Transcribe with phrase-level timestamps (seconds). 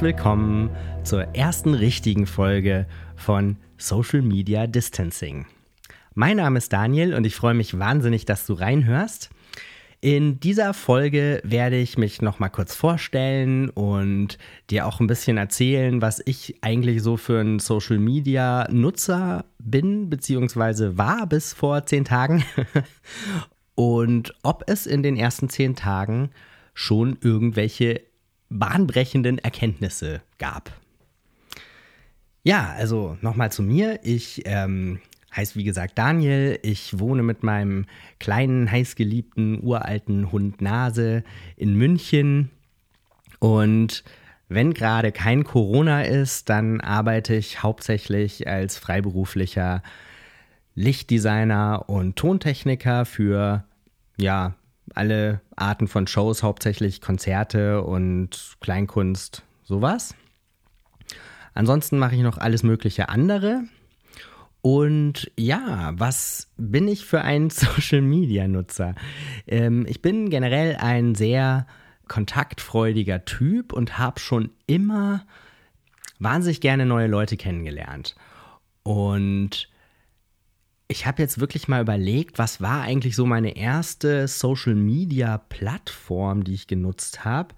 [0.00, 0.70] Herzlich willkommen
[1.04, 2.86] zur ersten richtigen Folge
[3.16, 5.44] von Social Media Distancing.
[6.14, 9.28] Mein Name ist Daniel und ich freue mich wahnsinnig, dass du reinhörst.
[10.00, 14.38] In dieser Folge werde ich mich noch mal kurz vorstellen und
[14.70, 20.08] dir auch ein bisschen erzählen, was ich eigentlich so für ein Social Media Nutzer bin
[20.08, 20.96] bzw.
[20.96, 22.42] war bis vor zehn Tagen
[23.74, 26.30] und ob es in den ersten zehn Tagen
[26.72, 28.00] schon irgendwelche
[28.50, 30.72] bahnbrechenden Erkenntnisse gab.
[32.42, 34.00] Ja, also nochmal zu mir.
[34.02, 35.00] Ich ähm,
[35.34, 36.58] heiße wie gesagt Daniel.
[36.62, 37.86] Ich wohne mit meinem
[38.18, 41.22] kleinen, heißgeliebten, uralten Hund Nase
[41.56, 42.50] in München.
[43.38, 44.04] Und
[44.48, 49.82] wenn gerade kein Corona ist, dann arbeite ich hauptsächlich als freiberuflicher
[50.74, 53.64] Lichtdesigner und Tontechniker für
[54.16, 54.54] ja,
[54.96, 60.14] alle Arten von Shows, hauptsächlich Konzerte und Kleinkunst, sowas.
[61.54, 63.62] Ansonsten mache ich noch alles mögliche andere.
[64.62, 68.94] Und ja, was bin ich für ein Social-Media-Nutzer?
[69.46, 71.66] Ähm, ich bin generell ein sehr
[72.08, 75.24] kontaktfreudiger Typ und habe schon immer
[76.18, 78.16] wahnsinnig gerne neue Leute kennengelernt.
[78.82, 79.69] Und
[80.90, 86.66] ich habe jetzt wirklich mal überlegt, was war eigentlich so meine erste Social-Media-Plattform, die ich
[86.66, 87.54] genutzt habe.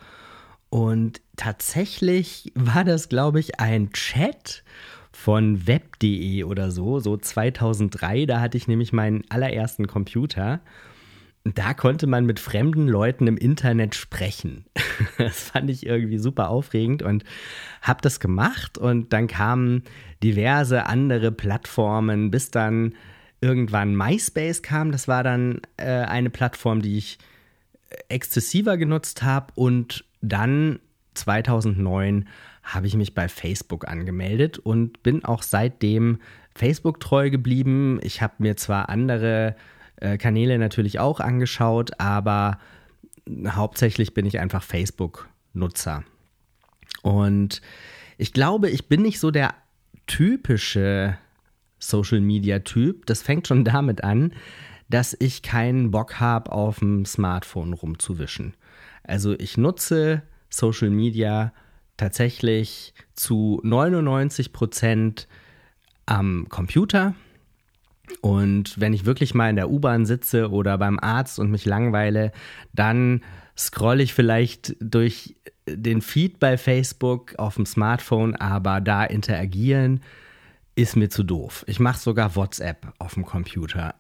[0.69, 4.63] Und tatsächlich war das, glaube ich, ein Chat
[5.13, 8.27] von web.de oder so, so 2003.
[8.27, 10.61] Da hatte ich nämlich meinen allerersten Computer.
[11.45, 14.67] Da konnte man mit fremden Leuten im Internet sprechen.
[15.19, 17.25] Das fand ich irgendwie super aufregend und
[17.81, 18.79] habe das gemacht.
[18.79, 19.83] Und dann kamen
[20.23, 22.95] diverse andere Plattformen, bis dann
[23.43, 24.93] irgendwann MySpace kam.
[24.93, 27.19] Das war dann äh, eine Plattform, die ich
[28.09, 29.53] exzessiver genutzt habe.
[29.55, 30.79] Und dann
[31.15, 32.29] 2009
[32.63, 36.19] habe ich mich bei Facebook angemeldet und bin auch seitdem
[36.55, 37.99] Facebook treu geblieben.
[38.03, 39.57] Ich habe mir zwar andere
[39.97, 42.59] äh, Kanäle natürlich auch angeschaut, aber
[43.47, 46.05] hauptsächlich bin ich einfach Facebook-Nutzer.
[47.03, 47.61] Und
[48.19, 49.55] ich glaube, ich bin nicht so der
[50.07, 51.19] typische
[51.83, 53.07] Social-Media-Typ.
[53.07, 54.33] Das fängt schon damit an,
[54.89, 58.55] dass ich keinen Bock habe, auf dem Smartphone rumzuwischen.
[59.05, 61.53] Also ich nutze Social Media
[61.97, 65.29] tatsächlich zu 99 Prozent
[66.07, 67.15] am Computer.
[68.21, 72.33] Und wenn ich wirklich mal in der U-Bahn sitze oder beim Arzt und mich langweile,
[72.73, 73.23] dann
[73.57, 80.01] scrolle ich vielleicht durch den Feed bei Facebook auf dem Smartphone, aber da interagieren
[80.75, 81.65] ist mir zu doof.
[81.67, 83.95] Ich mache sogar WhatsApp auf dem Computer.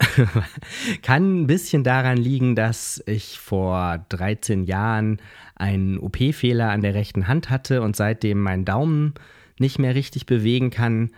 [1.03, 5.21] Kann ein bisschen daran liegen, dass ich vor 13 Jahren
[5.55, 9.15] einen OP-Fehler an der rechten Hand hatte und seitdem meinen Daumen
[9.59, 11.11] nicht mehr richtig bewegen kann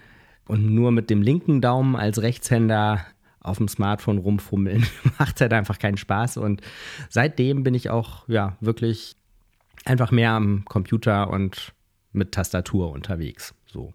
[0.46, 3.06] und nur mit dem linken Daumen als Rechtshänder
[3.40, 4.86] auf dem Smartphone rumfummeln
[5.18, 6.62] macht halt einfach keinen Spaß und
[7.10, 9.16] seitdem bin ich auch ja wirklich
[9.84, 11.72] einfach mehr am Computer und
[12.12, 13.54] mit Tastatur unterwegs.
[13.66, 13.92] So.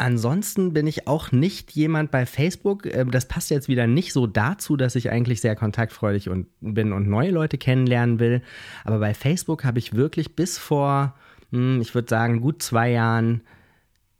[0.00, 2.86] Ansonsten bin ich auch nicht jemand bei Facebook.
[2.86, 6.92] Ähm, das passt jetzt wieder nicht so dazu, dass ich eigentlich sehr kontaktfreudig und bin
[6.92, 8.42] und neue Leute kennenlernen will.
[8.84, 11.16] Aber bei Facebook habe ich wirklich bis vor,
[11.50, 13.42] hm, ich würde sagen, gut zwei Jahren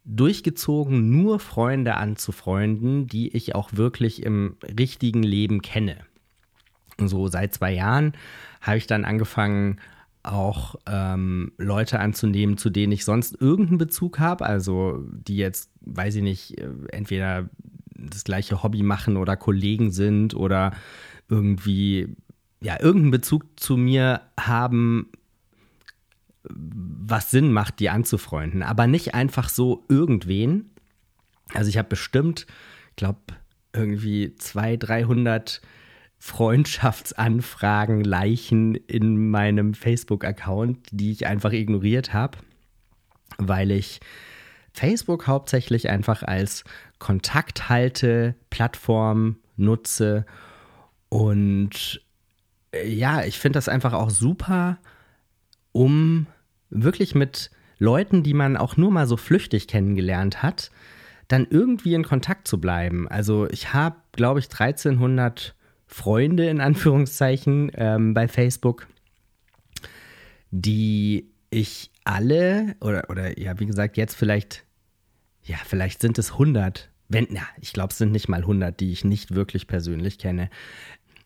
[0.03, 5.97] durchgezogen, nur Freunde anzufreunden, die ich auch wirklich im richtigen Leben kenne.
[6.97, 8.13] so seit zwei Jahren
[8.59, 9.79] habe ich dann angefangen,
[10.23, 16.15] auch ähm, Leute anzunehmen, zu denen ich sonst irgendeinen Bezug habe, also die jetzt, weiß
[16.15, 17.49] ich nicht, äh, entweder
[17.95, 20.71] das gleiche Hobby machen oder Kollegen sind oder
[21.29, 22.15] irgendwie,
[22.61, 25.09] ja, irgendeinen Bezug zu mir haben,
[26.43, 30.71] was Sinn macht, die anzufreunden, aber nicht einfach so irgendwen.
[31.53, 32.45] Also ich habe bestimmt,
[32.91, 33.19] ich glaube,
[33.73, 35.61] irgendwie 200, 300
[36.19, 42.37] Freundschaftsanfragen, Leichen in meinem Facebook-Account, die ich einfach ignoriert habe,
[43.37, 44.01] weil ich
[44.73, 46.65] Facebook hauptsächlich einfach als
[46.99, 50.25] Kontakthalte-Plattform nutze.
[51.07, 52.01] Und
[52.71, 54.77] äh, ja, ich finde das einfach auch super,
[55.71, 56.27] um
[56.69, 60.69] wirklich mit Leuten, die man auch nur mal so flüchtig kennengelernt hat,
[61.29, 63.07] dann irgendwie in Kontakt zu bleiben.
[63.07, 65.55] Also ich habe, glaube ich, 1300
[65.91, 68.87] Freunde in Anführungszeichen ähm, bei Facebook,
[70.51, 74.65] die ich alle oder, oder ja, wie gesagt, jetzt vielleicht,
[75.43, 78.91] ja, vielleicht sind es 100, wenn, na, ich glaube, es sind nicht mal 100, die
[78.91, 80.51] ich nicht wirklich persönlich kenne.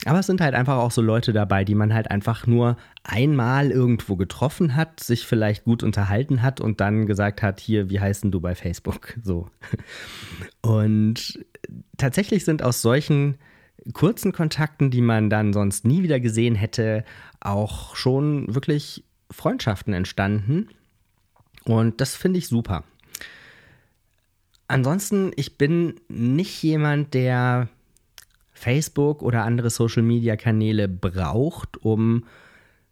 [0.06, 3.69] Aber es sind halt einfach auch so Leute dabei, die man halt einfach nur einmal
[3.69, 8.31] irgendwo getroffen hat, sich vielleicht gut unterhalten hat und dann gesagt hat, hier, wie heißen
[8.31, 9.18] du bei Facebook?
[9.24, 9.50] So.
[10.62, 11.45] Und
[11.98, 13.38] tatsächlich sind aus solchen
[13.91, 17.03] kurzen Kontakten, die man dann sonst nie wieder gesehen hätte,
[17.41, 20.69] auch schon wirklich Freundschaften entstanden.
[21.65, 22.83] Und das finde ich super.
[24.68, 27.68] Ansonsten, ich bin nicht jemand, der
[28.53, 32.25] Facebook oder andere Social-Media-Kanäle braucht, um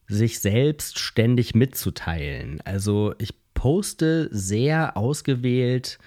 [0.08, 2.60] sich selbst ständig mitzuteilen.
[2.66, 6.00] Also ich poste sehr ausgewählt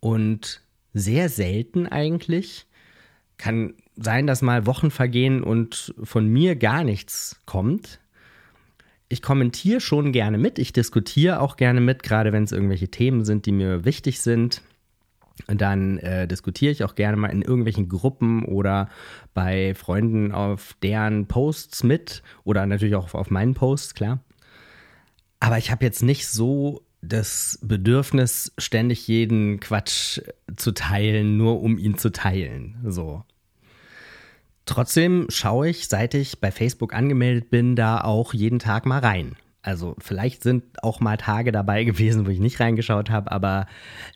[0.00, 2.66] und sehr selten eigentlich.
[3.38, 8.00] Kann sein, dass mal Wochen vergehen und von mir gar nichts kommt.
[9.08, 13.24] Ich kommentiere schon gerne mit, ich diskutiere auch gerne mit, gerade wenn es irgendwelche Themen
[13.24, 14.62] sind, die mir wichtig sind
[15.46, 18.88] dann äh, diskutiere ich auch gerne mal in irgendwelchen Gruppen oder
[19.34, 24.20] bei Freunden auf deren Posts mit oder natürlich auch auf meinen Posts, klar.
[25.40, 30.20] Aber ich habe jetzt nicht so das Bedürfnis, ständig jeden Quatsch
[30.56, 32.76] zu teilen, nur um ihn zu teilen.
[32.86, 33.24] So.
[34.70, 39.34] Trotzdem schaue ich, seit ich bei Facebook angemeldet bin, da auch jeden Tag mal rein.
[39.62, 43.66] Also vielleicht sind auch mal Tage dabei gewesen, wo ich nicht reingeschaut habe, aber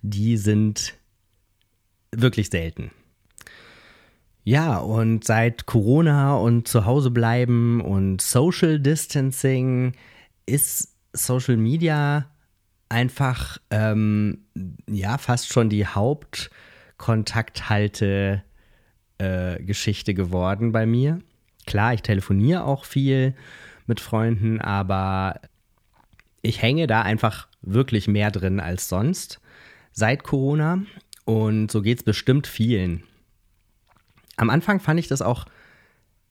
[0.03, 0.95] die sind
[2.13, 2.93] wirklich selten.
[4.45, 9.97] Ja, und seit Corona und zu Hause bleiben und Social Distancing
[10.47, 12.31] ist Social Media
[12.89, 14.45] einfach ähm,
[14.89, 18.45] ja fast schon die Hauptkontakthalte
[19.19, 21.21] äh, Geschichte geworden bei mir.
[21.67, 23.35] Klar, ich telefoniere auch viel
[23.87, 25.41] mit Freunden, aber
[26.43, 29.41] ich hänge da einfach wirklich mehr drin als sonst
[29.93, 30.83] seit Corona
[31.25, 33.03] und so geht es bestimmt vielen.
[34.37, 35.47] Am Anfang fand ich das auch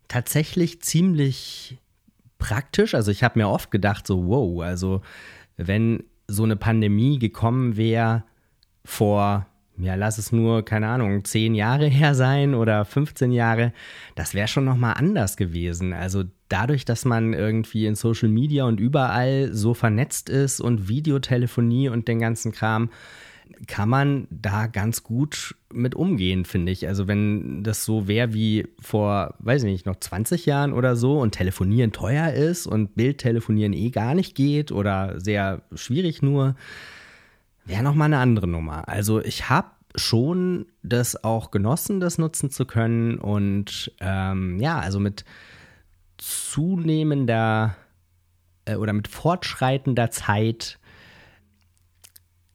[0.07, 1.77] tatsächlich ziemlich
[2.37, 2.93] praktisch.
[2.93, 5.01] Also ich habe mir oft gedacht, so, wow, also
[5.57, 8.23] wenn so eine Pandemie gekommen wäre
[8.85, 9.47] vor,
[9.77, 13.73] ja, lass es nur, keine Ahnung, zehn Jahre her sein oder 15 Jahre,
[14.15, 15.93] das wäre schon nochmal anders gewesen.
[15.93, 21.89] Also dadurch, dass man irgendwie in Social Media und überall so vernetzt ist und Videotelefonie
[21.89, 22.89] und den ganzen Kram,
[23.67, 26.87] kann man da ganz gut mit umgehen, finde ich.
[26.87, 31.19] Also wenn das so wäre wie vor, weiß ich nicht, noch 20 Jahren oder so
[31.19, 36.55] und telefonieren teuer ist und Bildtelefonieren eh gar nicht geht oder sehr schwierig nur,
[37.65, 38.87] wäre nochmal eine andere Nummer.
[38.87, 44.99] Also ich habe schon das auch genossen, das nutzen zu können und ähm, ja, also
[44.99, 45.23] mit
[46.17, 47.75] zunehmender
[48.65, 50.79] äh, oder mit fortschreitender Zeit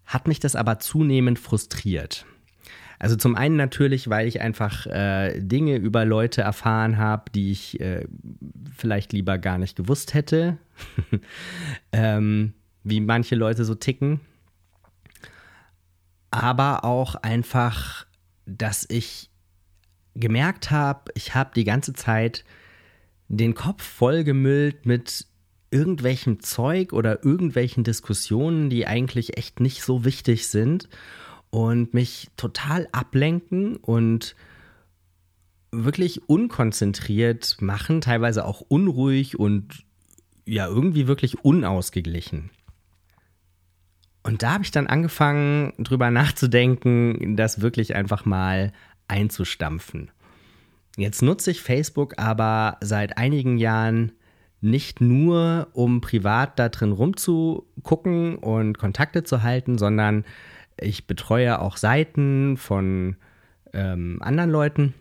[0.05, 2.25] hat mich das aber zunehmend frustriert.
[2.99, 7.79] Also zum einen natürlich, weil ich einfach äh, Dinge über Leute erfahren habe, die ich
[7.81, 8.07] äh,
[8.77, 10.59] vielleicht lieber gar nicht gewusst hätte,
[11.93, 14.21] ähm, wie manche Leute so ticken.
[16.31, 18.07] Aber auch einfach,
[18.47, 19.31] dass ich
[20.15, 22.45] gemerkt habe, ich habe die ganze Zeit
[23.29, 25.27] den Kopf vollgemüllt mit
[25.71, 30.89] irgendwelchem Zeug oder irgendwelchen Diskussionen, die eigentlich echt nicht so wichtig sind
[31.51, 34.35] und mich total ablenken und
[35.71, 39.85] wirklich unkonzentriert machen, teilweise auch unruhig und
[40.47, 42.51] ja, irgendwie wirklich unausgeglichen.
[44.29, 48.73] Und da habe ich dann angefangen, drüber nachzudenken, das wirklich einfach mal
[49.09, 50.11] einzustampfen.
[50.99, 54.13] Jetzt nutze ich Facebook aber seit einigen Jahren
[54.61, 60.27] nicht nur, um privat da drin rumzugucken und Kontakte zu halten, sondern
[60.79, 63.17] ich betreue auch Seiten von
[63.73, 64.93] ähm, anderen Leuten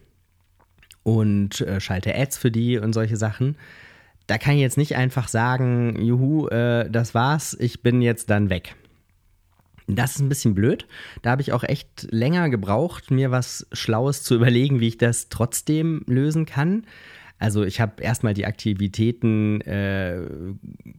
[1.03, 3.57] und äh, schalte Ads für die und solche Sachen.
[4.25, 8.49] Da kann ich jetzt nicht einfach sagen, juhu, äh, das war's, ich bin jetzt dann
[8.49, 8.77] weg.
[9.87, 10.85] Das ist ein bisschen blöd.
[11.21, 15.29] Da habe ich auch echt länger gebraucht, mir was Schlaues zu überlegen, wie ich das
[15.29, 16.85] trotzdem lösen kann.
[17.39, 20.21] Also ich habe erstmal die Aktivitäten äh,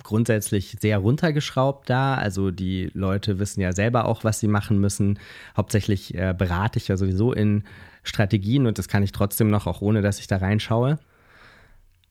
[0.04, 2.14] grundsätzlich sehr runtergeschraubt da.
[2.14, 5.18] Also die Leute wissen ja selber auch, was sie machen müssen.
[5.56, 7.64] Hauptsächlich äh, berate ich ja sowieso in
[8.04, 10.98] Strategien und das kann ich trotzdem noch, auch ohne dass ich da reinschaue.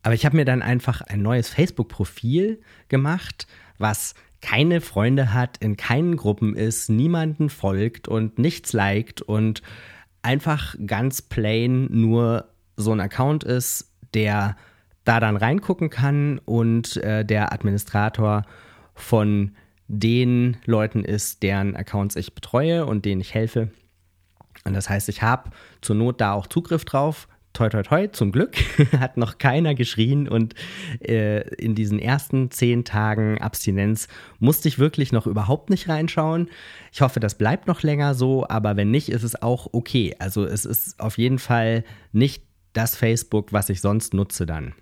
[0.04, 5.78] Aber ich habe mir dann einfach ein neues Facebook-Profil gemacht, was keine Freunde hat, in
[5.78, 9.62] keinen Gruppen ist, niemanden folgt und nichts liked und
[10.22, 14.56] einfach ganz plain nur so ein Account ist, der
[15.04, 18.44] da dann reingucken kann und äh, der Administrator
[18.94, 19.56] von
[19.88, 23.72] den Leuten ist, deren Accounts ich betreue und denen ich helfe.
[24.66, 25.52] Und das heißt, ich habe
[25.82, 27.30] zur Not da auch Zugriff drauf.
[27.58, 28.56] Toi toi toi, zum Glück
[29.00, 30.54] hat noch keiner geschrien und
[31.02, 34.08] äh, in diesen ersten zehn Tagen Abstinenz
[34.40, 36.50] musste ich wirklich noch überhaupt nicht reinschauen.
[36.92, 40.16] Ich hoffe, das bleibt noch länger so, aber wenn nicht, ist es auch okay.
[40.20, 44.74] Also es ist auf jeden Fall nicht das Facebook, was ich sonst nutze dann.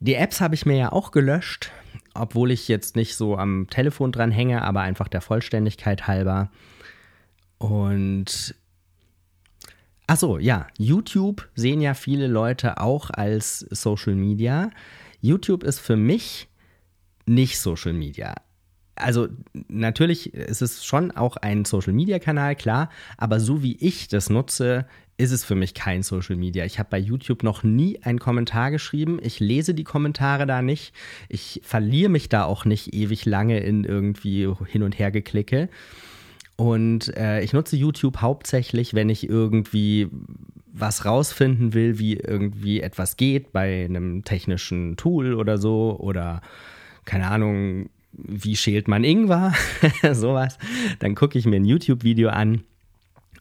[0.00, 1.70] Die Apps habe ich mir ja auch gelöscht,
[2.14, 6.50] obwohl ich jetzt nicht so am Telefon dran hänge, aber einfach der Vollständigkeit halber.
[7.58, 8.54] Und
[10.06, 14.70] ach so, ja, YouTube sehen ja viele Leute auch als Social Media.
[15.20, 16.48] YouTube ist für mich
[17.26, 18.34] nicht Social Media.
[18.94, 19.28] Also
[19.68, 24.30] natürlich ist es schon auch ein Social Media Kanal, klar, aber so wie ich das
[24.30, 24.86] nutze,
[25.18, 26.64] ist es für mich kein Social Media.
[26.64, 29.18] Ich habe bei YouTube noch nie einen Kommentar geschrieben.
[29.22, 30.94] Ich lese die Kommentare da nicht.
[31.28, 35.68] Ich verliere mich da auch nicht ewig lange in irgendwie hin und her geklicke.
[36.56, 40.08] Und äh, ich nutze YouTube hauptsächlich, wenn ich irgendwie
[40.72, 46.40] was rausfinden will, wie irgendwie etwas geht bei einem technischen Tool oder so oder
[47.04, 49.52] keine Ahnung, wie schält man Ingwer,
[50.12, 50.58] sowas.
[50.98, 52.64] Dann gucke ich mir ein YouTube-Video an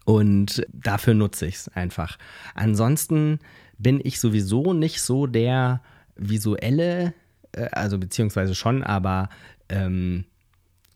[0.05, 2.17] und dafür nutze ich es einfach.
[2.53, 3.39] Ansonsten
[3.77, 5.81] bin ich sowieso nicht so der
[6.15, 7.13] visuelle,
[7.53, 9.29] äh, also beziehungsweise schon, aber
[9.69, 10.25] ähm,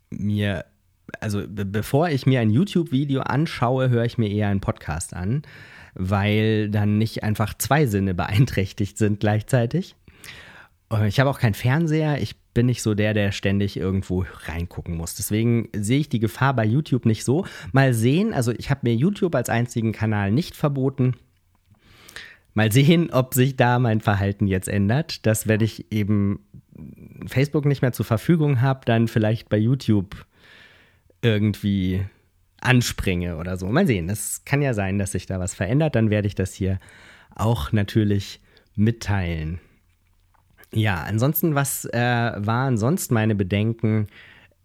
[0.09, 0.65] mir
[1.19, 5.43] also bevor ich mir ein YouTube-Video anschaue, höre ich mir eher einen Podcast an,
[5.95, 9.95] weil dann nicht einfach zwei Sinne beeinträchtigt sind gleichzeitig.
[11.07, 12.19] Ich habe auch keinen Fernseher.
[12.19, 15.13] Ich bin nicht so der, der ständig irgendwo reingucken muss.
[15.15, 17.45] Deswegen sehe ich die Gefahr bei YouTube nicht so.
[17.71, 21.13] Mal sehen, also ich habe mir YouTube als einzigen Kanal nicht verboten.
[22.55, 26.39] Mal sehen, ob sich da mein Verhalten jetzt ändert, dass wenn ich eben
[27.27, 30.25] Facebook nicht mehr zur Verfügung habe, dann vielleicht bei YouTube
[31.21, 32.05] irgendwie
[32.61, 33.67] anspringe oder so.
[33.67, 35.95] Mal sehen, es kann ja sein, dass sich da was verändert.
[35.95, 36.79] Dann werde ich das hier
[37.35, 38.41] auch natürlich
[38.75, 39.59] mitteilen.
[40.73, 44.07] Ja, ansonsten, was äh, waren sonst meine Bedenken,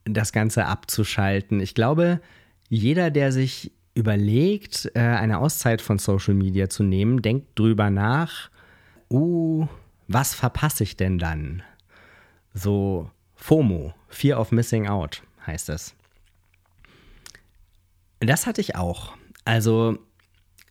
[0.04, 1.60] das Ganze abzuschalten?
[1.60, 2.20] Ich glaube,
[2.68, 8.50] jeder, der sich überlegt, äh, eine Auszeit von Social Media zu nehmen, denkt drüber nach,
[9.10, 9.66] uh,
[10.08, 11.62] was verpasse ich denn dann?
[12.52, 15.94] So FOMO, Fear of Missing Out heißt es.
[18.26, 19.12] Das hatte ich auch.
[19.44, 19.98] Also,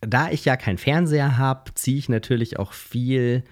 [0.01, 3.43] da ich ja keinen Fernseher habe, ziehe ich natürlich auch viel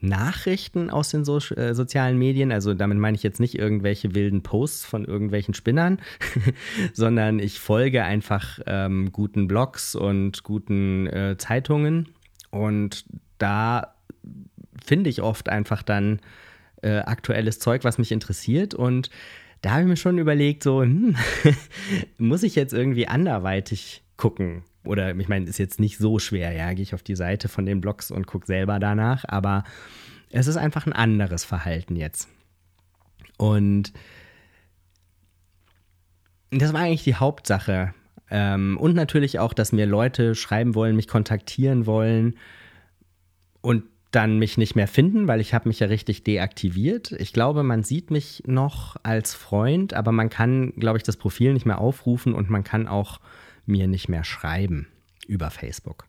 [0.00, 2.52] Nachrichten aus den so äh, sozialen Medien.
[2.52, 5.98] Also damit meine ich jetzt nicht irgendwelche wilden Posts von irgendwelchen Spinnern,
[6.92, 12.10] sondern ich folge einfach ähm, guten Blogs und guten äh, Zeitungen.
[12.50, 13.04] Und
[13.38, 13.94] da
[14.84, 16.20] finde ich oft einfach dann
[16.82, 18.74] äh, aktuelles Zeug, was mich interessiert.
[18.74, 19.10] Und
[19.62, 21.16] da habe ich mir schon überlegt, so, hm,
[22.18, 24.64] muss ich jetzt irgendwie anderweitig gucken?
[24.84, 27.66] Oder ich meine, ist jetzt nicht so schwer, ja, gehe ich auf die Seite von
[27.66, 29.64] den Blogs und gucke selber danach, aber
[30.30, 32.28] es ist einfach ein anderes Verhalten jetzt.
[33.38, 33.92] Und
[36.50, 37.94] das war eigentlich die Hauptsache.
[38.30, 42.36] Ähm, und natürlich auch, dass mir Leute schreiben wollen, mich kontaktieren wollen.
[43.60, 43.84] Und
[44.16, 47.12] dann mich nicht mehr finden, weil ich habe mich ja richtig deaktiviert.
[47.12, 51.52] Ich glaube, man sieht mich noch als Freund, aber man kann, glaube ich, das Profil
[51.52, 53.20] nicht mehr aufrufen und man kann auch
[53.66, 54.88] mir nicht mehr schreiben
[55.26, 56.06] über Facebook.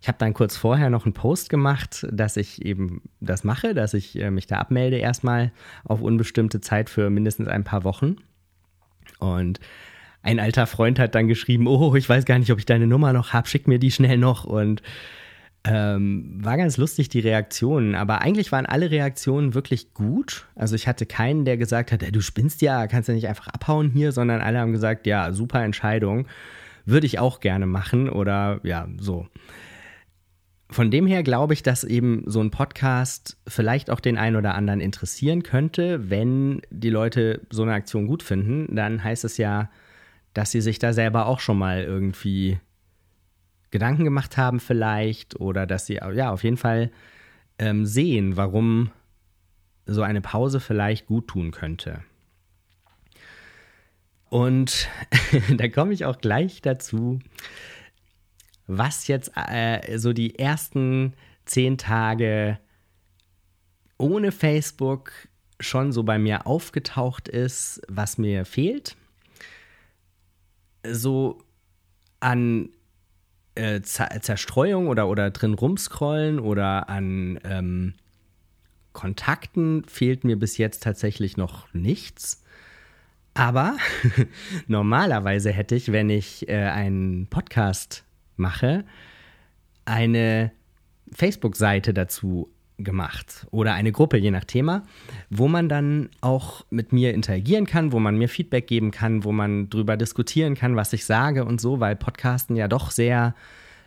[0.00, 3.92] Ich habe dann kurz vorher noch einen Post gemacht, dass ich eben das mache, dass
[3.92, 5.50] ich äh, mich da abmelde erstmal
[5.82, 8.18] auf unbestimmte Zeit für mindestens ein paar Wochen.
[9.18, 9.58] Und
[10.22, 13.12] ein alter Freund hat dann geschrieben, oh, ich weiß gar nicht, ob ich deine Nummer
[13.12, 14.44] noch habe, schick mir die schnell noch.
[14.44, 14.80] Und
[15.70, 20.46] ähm, war ganz lustig, die Reaktionen, aber eigentlich waren alle Reaktionen wirklich gut.
[20.54, 23.90] Also ich hatte keinen, der gesagt hat, du spinnst ja, kannst ja nicht einfach abhauen
[23.90, 26.26] hier, sondern alle haben gesagt, ja, super Entscheidung,
[26.86, 29.26] würde ich auch gerne machen oder ja, so.
[30.70, 34.54] Von dem her glaube ich, dass eben so ein Podcast vielleicht auch den einen oder
[34.54, 36.08] anderen interessieren könnte.
[36.08, 39.70] Wenn die Leute so eine Aktion gut finden, dann heißt es ja,
[40.32, 42.58] dass sie sich da selber auch schon mal irgendwie
[43.70, 46.90] Gedanken gemacht haben vielleicht oder dass sie ja auf jeden Fall
[47.58, 48.90] ähm, sehen, warum
[49.86, 52.02] so eine Pause vielleicht gut tun könnte.
[54.30, 54.88] Und
[55.56, 57.18] da komme ich auch gleich dazu,
[58.66, 61.14] was jetzt äh, so die ersten
[61.46, 62.58] zehn Tage
[63.96, 65.12] ohne Facebook
[65.60, 68.96] schon so bei mir aufgetaucht ist, was mir fehlt.
[70.84, 71.42] So
[72.20, 72.68] an
[73.58, 77.94] äh, Zerstreuung oder, oder drin rumscrollen oder an ähm,
[78.92, 82.42] Kontakten fehlt mir bis jetzt tatsächlich noch nichts.
[83.34, 83.76] Aber
[84.66, 88.04] normalerweise hätte ich, wenn ich äh, einen Podcast
[88.36, 88.84] mache,
[89.84, 90.50] eine
[91.12, 94.82] Facebook-Seite dazu gemacht oder eine Gruppe, je nach Thema,
[95.30, 99.32] wo man dann auch mit mir interagieren kann, wo man mir Feedback geben kann, wo
[99.32, 103.34] man drüber diskutieren kann, was ich sage und so, weil Podcasten ja doch sehr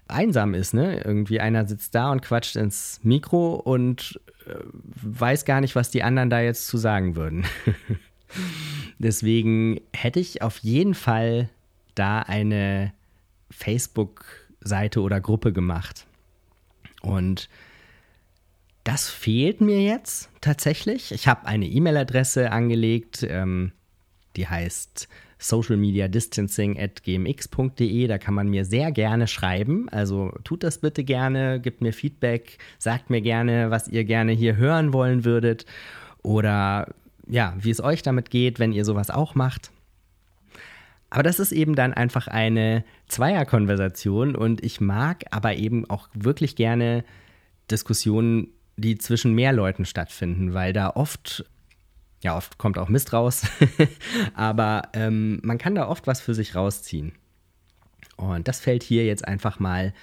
[0.08, 1.02] einsam ist, ne?
[1.04, 4.56] Irgendwie einer sitzt da und quatscht ins Mikro und äh,
[5.02, 7.46] weiß gar nicht, was die anderen da jetzt zu sagen würden.
[9.00, 11.50] Deswegen hätte ich auf jeden Fall
[11.96, 12.94] da eine
[13.50, 16.06] Facebook-Seite oder Gruppe gemacht.
[17.02, 17.50] Und
[18.84, 21.12] das fehlt mir jetzt tatsächlich.
[21.12, 23.72] Ich habe eine E-Mail-Adresse angelegt, ähm,
[24.36, 25.08] die heißt
[25.38, 28.08] socialmediadistancing at gmx.de.
[28.08, 29.90] Da kann man mir sehr gerne schreiben.
[29.90, 34.56] Also tut das bitte gerne, gibt mir Feedback, sagt mir gerne, was ihr gerne hier
[34.56, 35.66] hören wollen würdet
[36.24, 36.94] oder
[37.28, 39.72] ja, wie es euch damit geht, wenn ihr sowas auch macht.
[41.10, 46.56] Aber das ist eben dann einfach eine Zweierkonversation und ich mag aber eben auch wirklich
[46.56, 47.04] gerne
[47.70, 48.48] Diskussionen
[48.78, 51.46] die zwischen mehr Leuten stattfinden, weil da oft,
[52.22, 53.44] ja, oft kommt auch Mist raus,
[54.34, 57.14] aber ähm, man kann da oft was für sich rausziehen.
[58.18, 59.94] Und das fällt hier jetzt einfach mal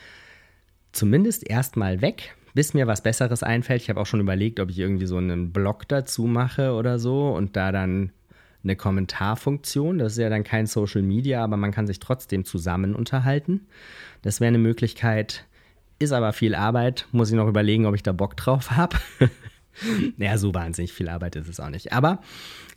[0.92, 3.82] zumindest erstmal weg, bis mir was Besseres einfällt.
[3.82, 7.28] Ich habe auch schon überlegt, ob ich irgendwie so einen Blog dazu mache oder so
[7.30, 8.12] und da dann
[8.64, 9.98] eine Kommentarfunktion.
[9.98, 13.66] Das ist ja dann kein Social Media, aber man kann sich trotzdem zusammen unterhalten.
[14.22, 15.46] Das wäre eine Möglichkeit,
[15.98, 17.06] ist aber viel Arbeit.
[17.12, 18.96] Muss ich noch überlegen, ob ich da Bock drauf habe.
[20.16, 21.92] naja, so wahnsinnig viel Arbeit ist es auch nicht.
[21.92, 22.20] Aber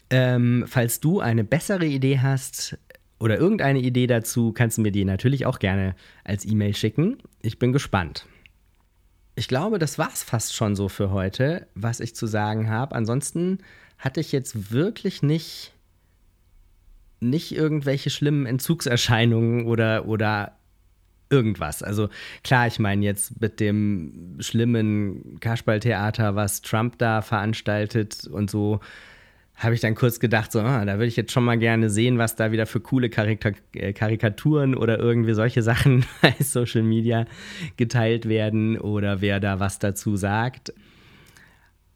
[0.10, 2.78] ähm, falls du eine bessere Idee hast
[3.20, 7.18] oder irgendeine Idee dazu, kannst du mir die natürlich auch gerne als E-Mail schicken.
[7.42, 8.26] Ich bin gespannt.
[9.36, 12.96] Ich glaube, das war es fast schon so für heute, was ich zu sagen habe.
[12.96, 13.60] Ansonsten
[13.98, 15.74] hatte ich jetzt wirklich nicht,
[17.20, 20.58] nicht irgendwelche schlimmen Entzugserscheinungen oder, oder
[21.32, 21.82] irgendwas.
[21.82, 22.10] Also
[22.44, 28.80] klar, ich meine jetzt mit dem schlimmen Kasperltheater, was Trump da veranstaltet und so,
[29.56, 32.18] habe ich dann kurz gedacht, so, ah, da würde ich jetzt schon mal gerne sehen,
[32.18, 37.26] was da wieder für coole Karika äh, Karikaturen oder irgendwie solche Sachen bei Social Media
[37.78, 40.74] geteilt werden oder wer da was dazu sagt.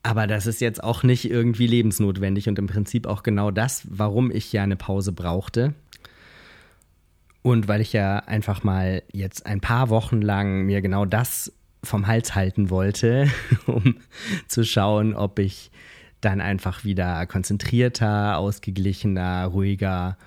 [0.03, 4.29] Aber das ist jetzt auch nicht irgendwie lebensnotwendig und im Prinzip auch genau das, warum
[4.29, 5.73] ich ja eine Pause brauchte.
[7.45, 11.53] Und weil ich ja einfach mal jetzt ein paar Wochen lang mir genau das
[11.83, 13.29] vom Hals halten wollte,
[13.67, 13.97] um
[14.47, 15.69] zu schauen, ob ich
[16.21, 20.17] dann einfach wieder konzentrierter, ausgeglichener, ruhiger,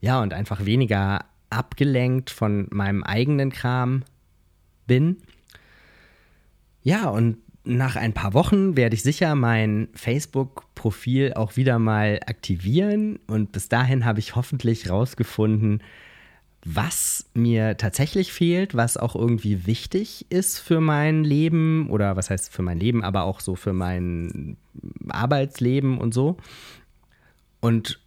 [0.00, 4.04] ja, und einfach weniger abgelenkt von meinem eigenen Kram
[4.86, 5.18] bin.
[6.82, 13.18] Ja, und nach ein paar Wochen werde ich sicher mein Facebook-Profil auch wieder mal aktivieren
[13.26, 15.82] und bis dahin habe ich hoffentlich rausgefunden,
[16.64, 22.52] was mir tatsächlich fehlt, was auch irgendwie wichtig ist für mein Leben oder was heißt
[22.52, 24.56] für mein Leben, aber auch so für mein
[25.08, 26.36] Arbeitsleben und so.
[27.60, 28.00] Und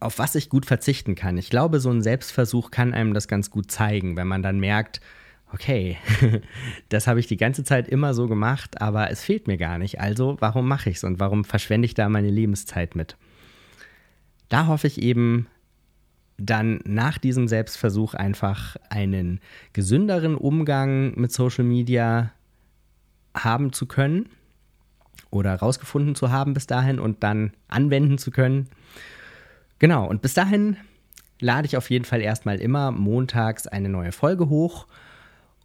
[0.00, 1.36] auf was ich gut verzichten kann.
[1.36, 5.00] Ich glaube, so ein Selbstversuch kann einem das ganz gut zeigen, wenn man dann merkt,
[5.52, 5.98] okay,
[6.88, 10.00] das habe ich die ganze Zeit immer so gemacht, aber es fehlt mir gar nicht.
[10.00, 13.16] Also warum mache ich es und warum verschwende ich da meine Lebenszeit mit?
[14.48, 15.46] Da hoffe ich eben,
[16.36, 19.40] dann nach diesem Selbstversuch einfach einen
[19.72, 22.32] gesünderen Umgang mit Social Media
[23.34, 24.28] haben zu können
[25.30, 28.68] oder herausgefunden zu haben bis dahin und dann anwenden zu können.
[29.78, 30.76] Genau, und bis dahin
[31.40, 34.86] lade ich auf jeden Fall erstmal immer montags eine neue Folge hoch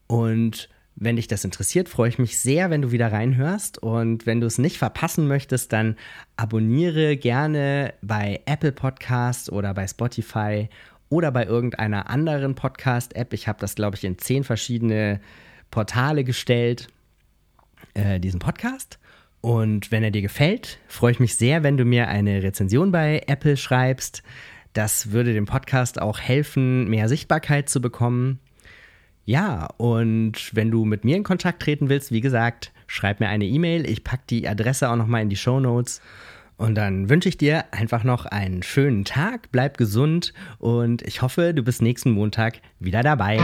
[0.08, 3.78] und wenn dich das interessiert, freue ich mich sehr, wenn du wieder reinhörst.
[3.78, 5.96] Und wenn du es nicht verpassen möchtest, dann
[6.36, 10.70] abonniere gerne bei Apple Podcast oder bei Spotify
[11.10, 13.34] oder bei irgendeiner anderen Podcast-App.
[13.34, 15.22] Ich habe das, glaube ich, in zehn verschiedene
[15.72, 16.88] Portale gestellt,
[17.94, 19.00] äh, diesen Podcast.
[19.42, 23.24] Und wenn er dir gefällt, freue ich mich sehr, wenn du mir eine Rezension bei
[23.28, 24.22] Apple schreibst.
[24.74, 28.40] Das würde dem Podcast auch helfen, mehr Sichtbarkeit zu bekommen.
[29.30, 33.46] Ja, und wenn du mit mir in Kontakt treten willst, wie gesagt, schreib mir eine
[33.46, 33.88] E-Mail.
[33.88, 36.02] Ich packe die Adresse auch nochmal in die Show Notes.
[36.58, 41.54] Und dann wünsche ich dir einfach noch einen schönen Tag, bleib gesund und ich hoffe,
[41.54, 43.38] du bist nächsten Montag wieder dabei.